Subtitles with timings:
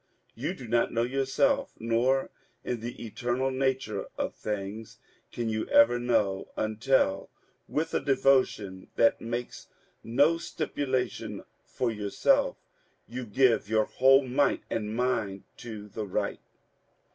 [0.33, 2.31] You do not know yourself, nor
[2.63, 4.97] in the eternal nature of things
[5.31, 7.29] can you ever know until,
[7.67, 9.67] with a devotion that makes
[10.03, 12.57] no stipula tion for yourself,
[13.07, 16.39] you give your whole might and mind to the right.